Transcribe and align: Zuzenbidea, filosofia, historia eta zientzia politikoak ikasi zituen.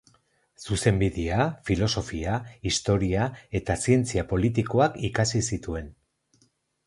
Zuzenbidea, 0.67 1.43
filosofia, 1.69 2.39
historia 2.69 3.27
eta 3.59 3.77
zientzia 3.83 4.23
politikoak 4.31 4.97
ikasi 5.11 5.43
zituen. 5.53 5.93